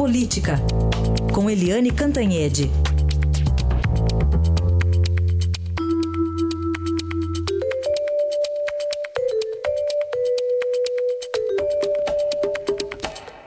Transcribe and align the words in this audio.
Política, 0.00 0.54
com 1.34 1.50
Eliane 1.50 1.90
Cantanhede. 1.92 2.70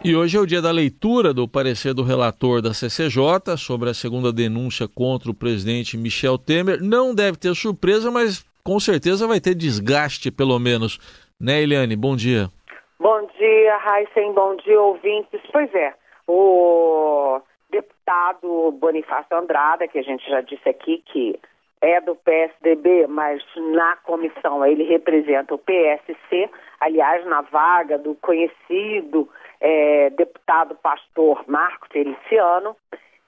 E 0.06 0.16
hoje 0.16 0.38
é 0.38 0.40
o 0.40 0.46
dia 0.46 0.62
da 0.62 0.70
leitura 0.70 1.34
do 1.34 1.48
parecer 1.48 1.96
do 1.96 2.04
relator 2.04 2.62
da 2.62 2.72
CCJ 2.72 3.58
sobre 3.58 3.90
a 3.90 3.94
segunda 3.96 4.32
denúncia 4.32 4.88
contra 4.88 5.32
o 5.32 5.34
presidente 5.34 5.98
Michel 5.98 6.38
Temer. 6.38 6.84
Não 6.84 7.16
deve 7.16 7.36
ter 7.36 7.56
surpresa, 7.56 8.12
mas 8.12 8.46
com 8.64 8.80
certeza 8.80 9.26
vai 9.26 9.42
ter 9.42 9.56
desgaste, 9.56 10.30
pelo 10.30 10.60
menos. 10.60 11.00
Né, 11.42 11.64
Eliane? 11.64 11.96
Bom 11.96 12.16
dia. 12.16 12.52
Bom 13.00 13.28
dia, 13.40 13.76
Heisen. 13.88 14.34
Bom 14.34 14.56
dia, 14.58 14.80
ouvintes. 14.80 15.42
Pois 15.52 15.74
é, 15.74 15.96
o 16.28 17.42
deputado 17.70 18.72
Bonifácio 18.72 19.36
Andrada, 19.36 19.88
que 19.88 20.00
a 20.00 20.04
gente 20.04 20.28
já 20.30 20.42
disse 20.42 20.68
aqui 20.70 21.04
que 21.06 21.40
é 21.82 22.00
do 22.00 22.16
PSDB, 22.16 23.08
mas 23.08 23.44
na 23.74 23.98
comissão 23.98 24.66
ele 24.66 24.84
representa 24.84 25.54
o 25.54 25.58
PSC, 25.58 26.50
aliás, 26.80 27.26
na 27.26 27.42
vaga 27.42 27.98
do 27.98 28.16
conhecido 28.16 29.30
é, 29.60 30.10
deputado 30.12 30.76
pastor 30.76 31.44
Marco 31.46 31.88
Feliciano. 31.92 32.76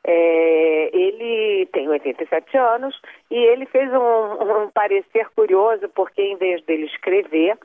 É, 0.07 0.89
ele 0.93 1.65
tem 1.73 1.89
87 1.89 2.57
anos 2.57 2.97
e 3.29 3.35
ele 3.35 3.65
fez 3.65 3.91
um, 3.91 4.63
um, 4.63 4.69
parecer 4.71 5.27
curioso, 5.35 5.89
porque 5.89 6.21
em 6.21 6.37
vez 6.37 6.63
dele 6.63 6.85
escrever, 6.85 7.57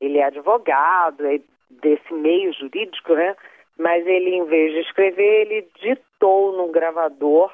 ele 0.00 0.18
é 0.18 0.24
advogado, 0.24 1.24
é 1.26 1.40
desse 1.70 2.12
meio 2.12 2.52
jurídico, 2.52 3.14
né? 3.14 3.34
Mas 3.78 4.06
ele, 4.06 4.30
em 4.30 4.44
vez 4.44 4.72
de 4.72 4.80
escrever, 4.80 5.42
ele 5.42 5.68
ditou 5.80 6.52
no 6.56 6.68
gravador 6.70 7.52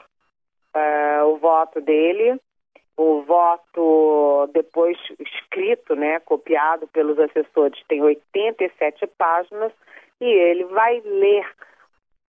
uh, 0.74 1.24
o 1.26 1.36
voto 1.38 1.80
dele, 1.80 2.38
o 2.96 3.22
voto 3.22 4.50
depois 4.52 4.98
escrito, 5.18 5.96
né, 5.96 6.20
copiado 6.20 6.86
pelos 6.88 7.18
assessores, 7.18 7.82
tem 7.88 8.02
87 8.02 9.06
páginas, 9.18 9.72
e 10.20 10.26
ele 10.26 10.64
vai 10.64 11.00
ler 11.00 11.46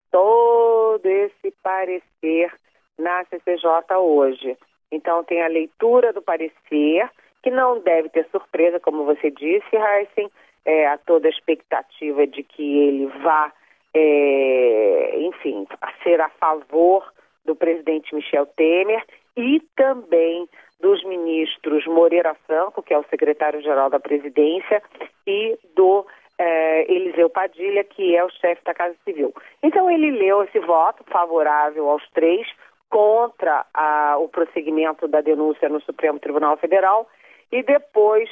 todo 0.09 1.05
esse 1.05 1.51
parecer 1.61 2.53
na 2.97 3.25
CCJ 3.25 3.97
hoje. 3.97 4.57
Então 4.91 5.23
tem 5.23 5.41
a 5.41 5.47
leitura 5.47 6.13
do 6.13 6.21
parecer, 6.21 7.09
que 7.41 7.49
não 7.49 7.79
deve 7.79 8.09
ter 8.09 8.27
surpresa, 8.29 8.79
como 8.79 9.05
você 9.05 9.31
disse, 9.31 9.75
Heisen, 9.75 10.29
é, 10.65 10.87
a 10.87 10.97
toda 10.97 11.27
a 11.27 11.31
expectativa 11.31 12.27
de 12.27 12.43
que 12.43 12.79
ele 12.79 13.07
vá, 13.23 13.51
é, 13.93 15.19
enfim, 15.19 15.67
ser 16.03 16.21
a 16.21 16.29
favor 16.29 17.11
do 17.45 17.55
presidente 17.55 18.13
Michel 18.13 18.45
Temer 18.45 19.03
e 19.35 19.61
também 19.75 20.47
dos 20.79 21.03
ministros 21.03 21.85
Moreira 21.85 22.35
Franco, 22.47 22.81
que 22.81 22.93
é 22.93 22.97
o 22.97 23.05
secretário-geral 23.09 23.89
da 23.89 23.99
presidência, 23.99 24.81
e 25.27 25.57
do 25.75 26.05
é, 26.37 26.91
Eliseu 26.91 27.29
Padilha, 27.29 27.83
que 27.83 28.15
é 28.15 28.23
o 28.23 28.29
chefe 28.29 28.63
da 28.63 28.73
Casa 28.73 28.95
Civil. 29.05 29.33
Então 29.61 29.89
ele 29.89 30.11
leu 30.11 30.43
esse 30.43 30.59
voto 30.59 31.03
favorável 31.05 31.89
aos 31.89 32.03
três 32.11 32.47
contra 32.89 33.65
a, 33.73 34.17
o 34.17 34.27
prosseguimento 34.27 35.07
da 35.07 35.21
denúncia 35.21 35.69
no 35.69 35.81
Supremo 35.81 36.19
Tribunal 36.19 36.57
Federal 36.57 37.07
e 37.51 37.63
depois 37.63 38.29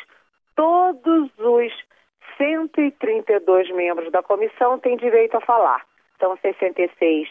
todos 0.56 1.30
os 1.38 1.89
132 2.38 3.70
membros 3.72 4.12
da 4.12 4.24
comissão 4.24 4.80
têm 4.80 4.98
direito 4.98 5.36
a 5.38 5.42
falar. 5.42 5.86
São 6.20 6.38
66 6.38 7.30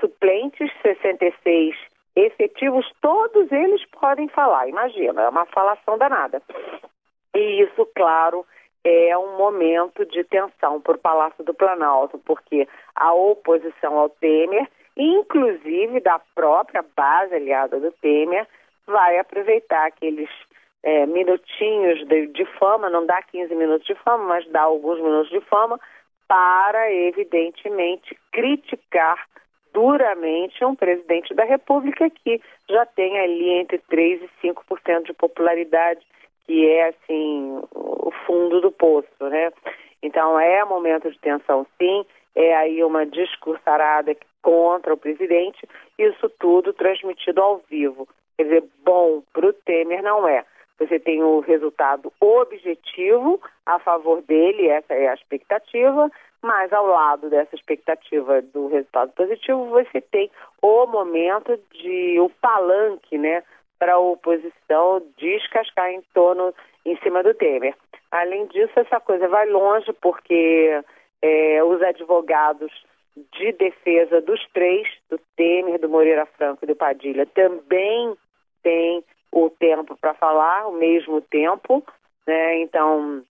suplentes, 0.00 0.70
66 0.82 1.76
efetivos, 2.16 2.90
todos 3.00 3.50
eles 3.50 3.84
podem 3.86 4.28
falar. 4.28 4.68
Imagina, 4.68 5.22
é 5.22 5.28
uma 5.28 5.46
falação 5.46 5.96
danada. 5.96 6.42
E 7.34 7.62
isso, 7.62 7.86
claro, 7.94 8.44
é 8.84 9.16
um 9.16 9.36
momento 9.36 10.04
de 10.04 10.24
tensão 10.24 10.80
para 10.80 10.96
o 10.96 10.98
Palácio 10.98 11.44
do 11.44 11.54
Planalto, 11.54 12.18
porque 12.18 12.68
a 12.94 13.14
oposição 13.14 13.96
ao 13.96 14.08
Temer, 14.08 14.68
inclusive 14.96 16.00
da 16.00 16.20
própria 16.34 16.84
base 16.94 17.34
aliada 17.34 17.80
do 17.80 17.92
Temer, 17.92 18.46
vai 18.86 19.18
aproveitar 19.18 19.86
aqueles 19.86 20.28
é, 20.82 21.06
minutinhos 21.06 22.06
de, 22.06 22.26
de, 22.28 22.44
fama, 22.58 22.90
não 22.90 23.06
dá 23.06 23.22
15 23.22 23.54
minutos 23.54 23.86
de 23.86 23.94
fama, 23.96 24.24
mas 24.24 24.48
dá 24.48 24.62
alguns 24.62 25.00
minutos 25.00 25.30
de 25.30 25.40
fama, 25.42 25.78
para, 26.26 26.92
evidentemente, 26.92 28.18
criticar 28.32 29.26
duramente 29.72 30.64
um 30.64 30.74
presidente 30.74 31.34
da 31.34 31.44
República 31.44 32.08
que 32.10 32.40
já 32.68 32.84
tem 32.86 33.18
ali 33.18 33.50
entre 33.50 33.78
3% 33.90 34.20
e 34.22 34.48
5% 34.48 35.04
de 35.04 35.12
popularidade 35.14 36.00
que 36.46 36.68
é 36.68 36.88
assim 36.88 37.62
o 37.74 38.10
fundo 38.26 38.60
do 38.60 38.70
poço, 38.70 39.08
né? 39.20 39.52
Então 40.02 40.38
é 40.38 40.64
momento 40.64 41.10
de 41.10 41.18
tensão, 41.18 41.66
sim. 41.78 42.04
É 42.34 42.56
aí 42.56 42.82
uma 42.82 43.06
discursarada 43.06 44.16
contra 44.40 44.92
o 44.92 44.96
presidente. 44.96 45.68
Isso 45.98 46.28
tudo 46.40 46.72
transmitido 46.72 47.40
ao 47.40 47.58
vivo. 47.70 48.08
Quer 48.36 48.44
dizer, 48.44 48.64
bom 48.84 49.22
para 49.32 49.46
o 49.46 49.52
Temer 49.52 50.02
não 50.02 50.26
é. 50.26 50.44
Você 50.86 50.98
tem 50.98 51.22
o 51.22 51.40
resultado 51.40 52.12
objetivo 52.20 53.40
a 53.64 53.78
favor 53.78 54.20
dele, 54.22 54.68
essa 54.68 54.94
é 54.94 55.08
a 55.08 55.14
expectativa, 55.14 56.10
mas 56.42 56.72
ao 56.72 56.86
lado 56.86 57.30
dessa 57.30 57.54
expectativa 57.54 58.42
do 58.42 58.66
resultado 58.66 59.12
positivo, 59.12 59.66
você 59.66 60.00
tem 60.00 60.30
o 60.60 60.86
momento 60.86 61.58
de 61.72 62.18
o 62.18 62.28
palanque, 62.40 63.16
né, 63.16 63.42
para 63.78 63.94
a 63.94 63.98
oposição 63.98 65.02
descascar 65.16 65.90
em 65.90 66.02
torno 66.12 66.52
em 66.84 66.96
cima 66.98 67.22
do 67.22 67.32
Temer. 67.34 67.74
Além 68.10 68.46
disso, 68.46 68.72
essa 68.76 69.00
coisa 69.00 69.28
vai 69.28 69.48
longe 69.48 69.92
porque 69.94 70.82
é, 71.22 71.62
os 71.62 71.80
advogados 71.80 72.72
de 73.32 73.52
defesa 73.52 74.20
dos 74.20 74.40
três, 74.52 74.88
do 75.08 75.18
Temer, 75.36 75.78
do 75.78 75.88
Moreira 75.88 76.26
Franco 76.26 76.64
e 76.64 76.66
do 76.66 76.76
Padilha, 76.76 77.26
também 77.26 78.14
têm 78.62 79.04
o 79.32 79.48
tempo 79.48 79.96
para 79.96 80.14
falar, 80.14 80.68
o 80.68 80.72
mesmo 80.72 81.20
tempo, 81.22 81.82
né? 82.26 82.60
Então, 82.60 83.22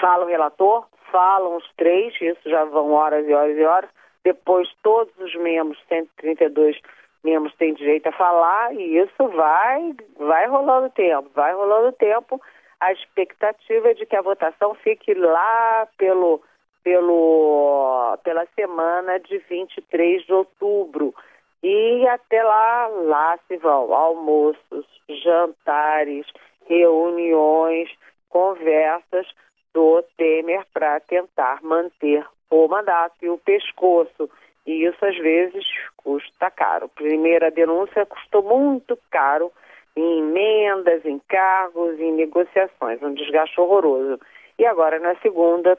fala 0.00 0.24
o 0.24 0.28
relator, 0.28 0.86
falam 1.12 1.56
os 1.56 1.70
três, 1.76 2.14
isso 2.20 2.48
já 2.48 2.64
vão 2.64 2.92
horas 2.92 3.26
e 3.28 3.32
horas 3.32 3.56
e 3.56 3.62
horas, 3.62 3.90
depois 4.24 4.68
todos 4.82 5.16
os 5.18 5.34
membros, 5.36 5.78
132 5.88 6.76
membros 7.22 7.54
têm 7.56 7.74
direito 7.74 8.08
a 8.08 8.12
falar 8.12 8.74
e 8.74 8.98
isso 8.98 9.28
vai, 9.28 9.94
vai 10.18 10.46
rolando 10.46 10.90
tempo, 10.90 11.30
vai 11.34 11.52
rolando 11.52 11.92
tempo. 11.92 12.40
A 12.80 12.92
expectativa 12.92 13.90
é 13.90 13.94
de 13.94 14.06
que 14.06 14.16
a 14.16 14.22
votação 14.22 14.74
fique 14.74 15.12
lá 15.14 15.88
pelo, 15.96 16.40
pelo, 16.84 18.16
pela 18.22 18.46
semana 18.54 19.18
de 19.18 19.38
23 19.38 20.24
de 20.24 20.32
outubro. 20.32 21.14
E 21.62 22.06
até 22.06 22.42
lá, 22.42 22.86
lá 22.86 23.38
se 23.48 23.56
vão 23.56 23.92
almoços, 23.92 24.86
jantares, 25.08 26.26
reuniões, 26.68 27.90
conversas 28.28 29.26
do 29.74 30.02
Temer 30.16 30.64
para 30.72 31.00
tentar 31.00 31.62
manter 31.62 32.24
o 32.50 32.68
mandato 32.68 33.16
e 33.22 33.28
o 33.28 33.38
pescoço. 33.38 34.30
E 34.66 34.84
isso 34.84 35.04
às 35.04 35.16
vezes 35.16 35.64
custa 35.96 36.50
caro. 36.50 36.88
Primeira 36.90 37.50
denúncia 37.50 38.06
custou 38.06 38.42
muito 38.42 38.98
caro 39.10 39.50
em 39.96 40.20
emendas, 40.20 41.04
em 41.04 41.18
cargos, 41.28 41.98
em 41.98 42.12
negociações, 42.12 43.02
um 43.02 43.14
desgaste 43.14 43.60
horroroso. 43.60 44.20
E 44.58 44.64
agora 44.64 44.98
na 44.98 45.16
segunda 45.16 45.78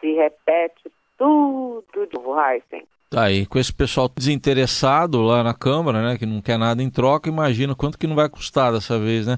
se 0.00 0.12
repete 0.14 0.90
tudo 1.18 2.06
de 2.06 2.16
Heisen. 2.16 2.86
Tá 3.10 3.24
aí, 3.24 3.44
com 3.44 3.58
esse 3.58 3.74
pessoal 3.74 4.08
desinteressado 4.08 5.20
lá 5.22 5.42
na 5.42 5.52
Câmara, 5.52 6.00
né, 6.00 6.16
que 6.16 6.24
não 6.24 6.40
quer 6.40 6.56
nada 6.56 6.80
em 6.80 6.88
troca, 6.88 7.28
imagina 7.28 7.74
quanto 7.74 7.98
que 7.98 8.06
não 8.06 8.14
vai 8.14 8.28
custar 8.28 8.72
dessa 8.72 8.98
vez, 8.98 9.26
né? 9.26 9.36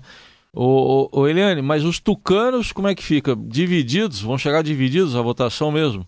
Ô, 0.55 1.09
ô, 1.11 1.21
ô 1.21 1.27
Eliane, 1.27 1.63
mas 1.63 1.83
os 1.83 1.99
tucanos, 1.99 2.71
como 2.71 2.89
é 2.89 2.95
que 2.95 3.03
fica? 3.03 3.35
Divididos? 3.35 4.21
Vão 4.21 4.37
chegar 4.37 4.63
divididos 4.63 5.17
a 5.17 5.23
votação 5.23 5.73
mesmo? 5.73 6.07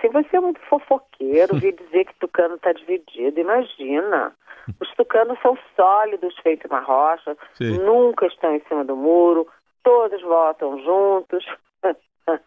se 0.00 0.08
você 0.08 0.36
é 0.36 0.40
muito 0.40 0.60
fofoqueiro, 0.62 1.56
vir 1.56 1.72
dizer 1.76 2.06
que 2.06 2.14
tucano 2.18 2.56
está 2.56 2.72
dividido, 2.72 3.38
imagina. 3.38 4.32
Os 4.80 4.90
tucanos 4.94 5.38
são 5.40 5.58
sólidos, 5.76 6.34
feitos 6.42 6.70
na 6.70 6.80
rocha, 6.80 7.36
Sim. 7.54 7.78
nunca 7.78 8.26
estão 8.26 8.54
em 8.54 8.62
cima 8.68 8.84
do 8.84 8.96
muro, 8.96 9.46
todos 9.82 10.20
votam 10.22 10.78
juntos. 10.82 11.44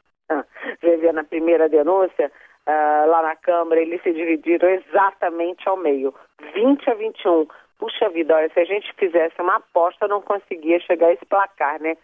Vê 0.81 1.11
na 1.11 1.23
primeira 1.23 1.67
denúncia, 1.67 2.31
uh, 2.67 3.09
lá 3.09 3.21
na 3.21 3.35
Câmara, 3.35 3.81
eles 3.81 4.01
se 4.01 4.11
dividiram 4.11 4.69
exatamente 4.69 5.67
ao 5.67 5.77
meio, 5.77 6.13
20 6.53 6.89
a 6.89 6.93
21. 6.93 7.47
Puxa 7.79 8.09
vida, 8.09 8.35
olha, 8.35 8.49
se 8.49 8.59
a 8.59 8.65
gente 8.65 8.93
fizesse 8.93 9.41
uma 9.41 9.57
aposta, 9.57 10.07
não 10.07 10.21
conseguia 10.21 10.79
chegar 10.79 11.07
a 11.07 11.13
esse 11.13 11.25
placar, 11.25 11.81
né? 11.81 11.97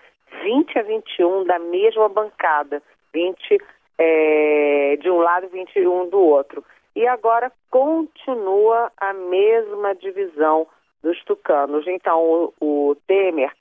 20 0.44 0.80
a 0.80 0.84
21 0.84 1.46
da 1.46 1.60
mesma 1.60 2.10
bancada, 2.10 2.82
20 3.14 3.58
é, 3.98 4.98
de 5.02 5.10
um 5.10 5.18
lado 5.18 5.46
e 5.46 5.50
21 5.50 6.10
do 6.10 6.20
outro. 6.20 6.64
e 6.96 7.08
agora 7.08 7.52
continua 7.70 8.92
a 8.98 9.14
mesma 9.14 9.96
divisão 9.96 10.68
dos 11.02 11.24
tucanos. 11.24 11.88
Então, 11.88 12.52
o, 12.60 12.90
o 12.90 12.96
Temer 13.08 13.52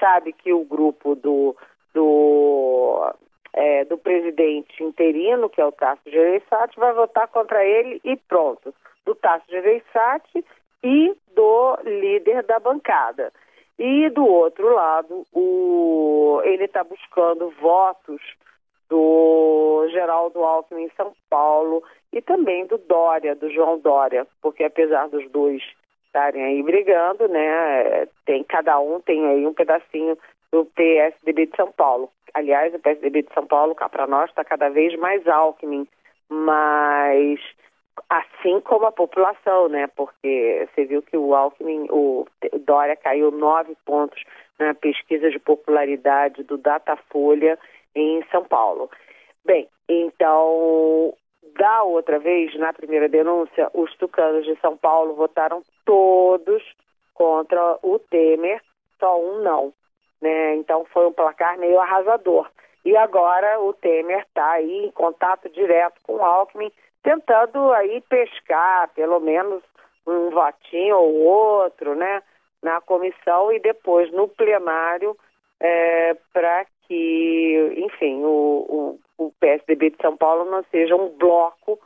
sabe 0.00 0.32
que 0.32 0.52
o 0.52 0.64
grupo 0.64 1.14
do, 1.14 1.56
do, 1.94 3.12
é, 3.58 3.84
do 3.84 3.98
presidente 3.98 4.84
interino, 4.84 5.50
que 5.50 5.60
é 5.60 5.66
o 5.66 5.72
Tasso 5.72 6.02
Gereissati, 6.06 6.78
vai 6.78 6.92
votar 6.92 7.26
contra 7.26 7.64
ele 7.64 8.00
e 8.04 8.16
pronto. 8.16 8.72
Do 9.04 9.16
Tasso 9.16 9.44
Gereissati 9.50 10.44
e 10.84 11.12
do 11.34 11.76
líder 11.84 12.44
da 12.44 12.60
bancada. 12.60 13.32
E 13.76 14.08
do 14.10 14.24
outro 14.24 14.72
lado, 14.72 15.26
o, 15.32 16.40
ele 16.44 16.66
está 16.66 16.84
buscando 16.84 17.50
votos 17.60 18.20
do 18.88 19.88
Geraldo 19.90 20.44
Alckmin 20.44 20.84
em 20.84 20.90
São 20.96 21.12
Paulo 21.28 21.82
e 22.12 22.22
também 22.22 22.64
do 22.64 22.78
Dória, 22.78 23.34
do 23.34 23.50
João 23.50 23.80
Dória, 23.80 24.24
porque 24.40 24.62
apesar 24.62 25.08
dos 25.08 25.28
dois 25.32 25.62
estarem 26.06 26.44
aí 26.44 26.62
brigando, 26.62 27.26
né, 27.26 28.06
tem 28.24 28.44
cada 28.44 28.78
um 28.78 29.00
tem 29.00 29.26
aí 29.26 29.44
um 29.44 29.52
pedacinho 29.52 30.16
do 30.52 30.64
PSDB 30.64 31.46
de 31.46 31.56
São 31.56 31.72
Paulo. 31.72 32.08
Aliás, 32.34 32.74
o 32.74 32.78
PSDB 32.78 33.22
de 33.22 33.34
São 33.34 33.46
Paulo, 33.46 33.74
cá 33.74 33.88
para 33.88 34.06
nós, 34.06 34.30
está 34.30 34.44
cada 34.44 34.68
vez 34.68 34.96
mais 34.98 35.26
Alckmin, 35.26 35.86
mas 36.28 37.40
assim 38.08 38.60
como 38.60 38.86
a 38.86 38.92
população, 38.92 39.68
né? 39.68 39.86
Porque 39.88 40.68
você 40.74 40.84
viu 40.84 41.02
que 41.02 41.16
o 41.16 41.34
Alckmin, 41.34 41.86
o 41.90 42.26
Dória 42.60 42.96
caiu 42.96 43.30
nove 43.30 43.76
pontos 43.84 44.22
na 44.58 44.74
pesquisa 44.74 45.30
de 45.30 45.38
popularidade 45.38 46.42
do 46.42 46.58
Datafolha 46.58 47.58
em 47.94 48.24
São 48.30 48.44
Paulo. 48.44 48.90
Bem, 49.44 49.68
então, 49.88 51.14
da 51.58 51.82
outra 51.82 52.18
vez, 52.18 52.54
na 52.58 52.72
primeira 52.72 53.08
denúncia, 53.08 53.70
os 53.72 53.94
tucanos 53.96 54.44
de 54.44 54.58
São 54.60 54.76
Paulo 54.76 55.14
votaram 55.14 55.62
todos 55.84 56.62
contra 57.14 57.78
o 57.82 57.98
Temer, 57.98 58.60
só 59.00 59.20
um 59.20 59.42
não. 59.42 59.72
Né? 60.20 60.56
Então 60.56 60.84
foi 60.86 61.06
um 61.06 61.12
placar 61.12 61.58
meio 61.58 61.80
arrasador. 61.80 62.48
E 62.84 62.96
agora 62.96 63.60
o 63.60 63.72
Temer 63.72 64.20
está 64.20 64.52
aí 64.52 64.86
em 64.86 64.90
contato 64.90 65.48
direto 65.50 66.00
com 66.02 66.14
o 66.14 66.24
Alckmin, 66.24 66.72
tentando 67.02 67.72
aí 67.72 68.00
pescar 68.08 68.88
pelo 68.94 69.20
menos 69.20 69.62
um 70.06 70.30
votinho 70.30 70.96
ou 70.96 71.14
outro, 71.16 71.94
né, 71.94 72.22
na 72.62 72.80
comissão 72.80 73.52
e 73.52 73.60
depois 73.60 74.10
no 74.10 74.26
plenário 74.26 75.16
é, 75.60 76.16
para 76.32 76.64
que, 76.86 77.74
enfim, 77.76 78.22
o, 78.24 78.98
o, 79.18 79.24
o, 79.26 79.32
PSDB 79.38 79.90
de 79.90 79.98
São 80.00 80.16
Paulo 80.16 80.50
não 80.50 80.64
seja 80.70 80.96
um 80.96 81.10
bloco 81.10 81.78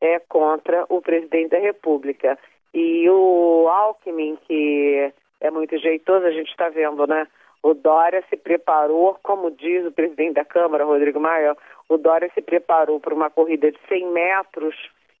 é, 0.00 0.18
contra 0.18 0.84
o 0.88 1.00
presidente 1.00 1.50
da 1.50 1.58
República. 1.58 2.38
E 2.74 3.08
o 3.08 3.68
Alckmin, 3.68 4.36
que 4.46 5.12
é 5.40 5.50
muito 5.50 5.78
jeitoso, 5.78 6.26
a 6.26 6.32
gente 6.32 6.50
está 6.50 6.68
vendo, 6.68 7.06
né? 7.06 7.26
O 7.62 7.74
Dória 7.74 8.24
se 8.30 8.36
preparou, 8.36 9.18
como 9.22 9.50
diz 9.50 9.84
o 9.84 9.92
presidente 9.92 10.34
da 10.34 10.44
Câmara, 10.44 10.84
Rodrigo 10.84 11.20
Maia, 11.20 11.56
o 11.88 11.98
Dória 11.98 12.30
se 12.34 12.40
preparou 12.40 12.98
para 12.98 13.14
uma 13.14 13.28
corrida 13.28 13.70
de 13.70 13.78
100 13.88 14.06
metros 14.12 14.74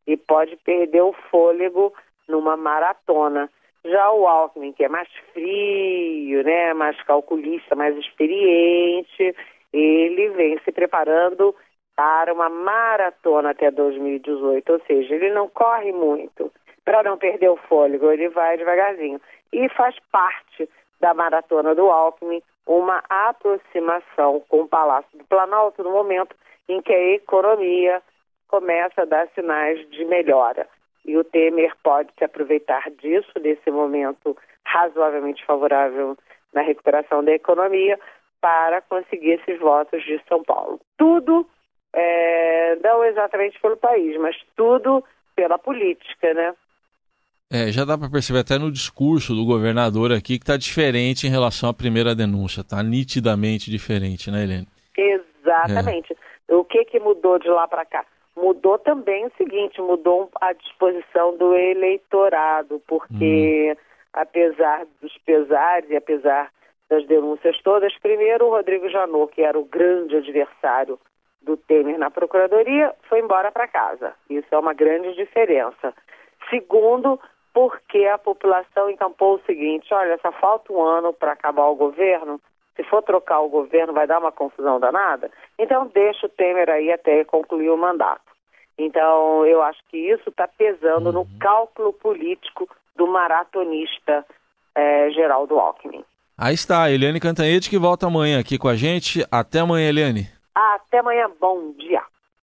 e 0.06 0.16
pode 0.16 0.56
perder 0.56 1.02
o 1.02 1.12
fôlego 1.30 1.92
numa 2.26 2.56
maratona. 2.56 3.50
Já 3.84 4.10
o 4.10 4.26
Alckmin, 4.26 4.72
que 4.72 4.84
é 4.84 4.88
mais 4.88 5.08
frio, 5.32 6.42
né, 6.42 6.72
mais 6.74 7.00
calculista, 7.02 7.74
mais 7.74 7.96
experiente, 7.96 9.34
ele 9.72 10.28
vem 10.30 10.58
se 10.64 10.72
preparando 10.72 11.54
para 11.94 12.32
uma 12.32 12.48
maratona 12.48 13.50
até 13.50 13.70
2018, 13.70 14.72
ou 14.72 14.80
seja, 14.86 15.14
ele 15.14 15.30
não 15.30 15.48
corre 15.48 15.92
muito 15.92 16.50
para 16.84 17.02
não 17.02 17.18
perder 17.18 17.50
o 17.50 17.56
fôlego, 17.56 18.10
ele 18.10 18.28
vai 18.30 18.56
devagarzinho. 18.56 19.20
E 19.52 19.68
faz 19.70 19.94
parte 20.10 20.68
da 21.00 21.14
maratona 21.14 21.74
do 21.74 21.90
Alckmin 21.90 22.42
uma 22.66 23.02
aproximação 23.08 24.44
com 24.48 24.62
o 24.62 24.68
Palácio 24.68 25.18
do 25.18 25.24
Planalto 25.24 25.82
no 25.82 25.90
momento 25.90 26.36
em 26.68 26.80
que 26.80 26.92
a 26.92 27.14
economia 27.14 28.02
começa 28.48 29.02
a 29.02 29.06
dar 29.06 29.28
sinais 29.34 29.88
de 29.90 30.04
melhora. 30.04 30.68
E 31.04 31.16
o 31.16 31.24
Temer 31.24 31.74
pode 31.82 32.10
se 32.18 32.24
aproveitar 32.24 32.90
disso, 32.90 33.32
desse 33.40 33.70
momento 33.70 34.36
razoavelmente 34.64 35.44
favorável 35.44 36.16
na 36.52 36.62
recuperação 36.62 37.24
da 37.24 37.32
economia, 37.32 37.98
para 38.40 38.80
conseguir 38.82 39.32
esses 39.32 39.58
votos 39.58 40.02
de 40.04 40.20
São 40.28 40.42
Paulo. 40.42 40.80
Tudo, 40.96 41.46
é, 41.92 42.76
não 42.82 43.04
exatamente 43.04 43.60
pelo 43.60 43.76
país, 43.76 44.16
mas 44.18 44.36
tudo 44.56 45.04
pela 45.34 45.58
política, 45.58 46.34
né? 46.34 46.54
É, 47.52 47.72
já 47.72 47.84
dá 47.84 47.98
para 47.98 48.08
perceber 48.08 48.38
até 48.38 48.56
no 48.58 48.70
discurso 48.70 49.34
do 49.34 49.44
governador 49.44 50.12
aqui 50.12 50.38
que 50.38 50.44
está 50.44 50.56
diferente 50.56 51.26
em 51.26 51.30
relação 51.30 51.68
à 51.68 51.74
primeira 51.74 52.14
denúncia, 52.14 52.60
está 52.60 52.80
nitidamente 52.80 53.72
diferente, 53.72 54.30
né, 54.30 54.44
Helene? 54.44 54.68
Exatamente. 54.96 56.16
É. 56.48 56.54
O 56.54 56.64
que, 56.64 56.84
que 56.84 57.00
mudou 57.00 57.40
de 57.40 57.48
lá 57.48 57.66
para 57.66 57.84
cá? 57.84 58.04
Mudou 58.36 58.78
também 58.78 59.26
o 59.26 59.32
seguinte, 59.36 59.80
mudou 59.80 60.30
a 60.40 60.52
disposição 60.52 61.36
do 61.36 61.52
eleitorado, 61.52 62.80
porque 62.86 63.74
hum. 63.76 63.80
apesar 64.12 64.86
dos 65.02 65.18
pesares 65.26 65.90
e 65.90 65.96
apesar 65.96 66.52
das 66.88 67.04
denúncias 67.08 67.60
todas, 67.62 67.92
primeiro 67.98 68.46
o 68.46 68.50
Rodrigo 68.50 68.88
Janot, 68.88 69.34
que 69.34 69.42
era 69.42 69.58
o 69.58 69.64
grande 69.64 70.16
adversário 70.16 71.00
do 71.42 71.56
Temer 71.56 71.98
na 71.98 72.12
Procuradoria, 72.12 72.94
foi 73.08 73.18
embora 73.18 73.50
para 73.50 73.66
casa. 73.66 74.14
Isso 74.28 74.46
é 74.52 74.58
uma 74.58 74.72
grande 74.72 75.14
diferença. 75.16 75.92
Segundo, 76.48 77.18
porque 77.52 78.06
a 78.06 78.18
população 78.18 78.90
encampou 78.90 79.36
o 79.36 79.42
seguinte: 79.46 79.92
olha, 79.92 80.18
só 80.22 80.32
falta 80.32 80.72
um 80.72 80.82
ano 80.82 81.12
para 81.12 81.32
acabar 81.32 81.66
o 81.66 81.74
governo. 81.74 82.40
Se 82.76 82.84
for 82.84 83.02
trocar 83.02 83.40
o 83.40 83.48
governo, 83.48 83.92
vai 83.92 84.06
dar 84.06 84.18
uma 84.18 84.32
confusão 84.32 84.80
danada. 84.80 85.30
Então, 85.58 85.86
deixa 85.92 86.26
o 86.26 86.30
Temer 86.30 86.70
aí 86.70 86.90
até 86.90 87.24
concluir 87.24 87.68
o 87.68 87.76
mandato. 87.76 88.22
Então, 88.78 89.44
eu 89.44 89.60
acho 89.62 89.80
que 89.88 89.98
isso 89.98 90.30
está 90.30 90.48
pesando 90.48 91.06
uhum. 91.08 91.12
no 91.12 91.26
cálculo 91.38 91.92
político 91.92 92.68
do 92.96 93.06
maratonista 93.06 94.24
é, 94.74 95.10
Geraldo 95.10 95.58
Alckmin. 95.58 96.04
Aí 96.38 96.54
está, 96.54 96.90
Eliane 96.90 97.20
Cantanhete, 97.20 97.68
que 97.68 97.76
volta 97.76 98.06
amanhã 98.06 98.40
aqui 98.40 98.56
com 98.56 98.68
a 98.68 98.74
gente. 98.74 99.22
Até 99.30 99.58
amanhã, 99.58 99.90
Eliane. 99.90 100.26
Até 100.54 101.00
amanhã, 101.00 101.30
bom 101.38 101.72
dia. 101.72 102.02